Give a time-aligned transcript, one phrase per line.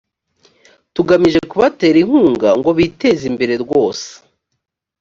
[0.95, 4.07] tugamije kubatera inkunga ngo bitezimbere rwose.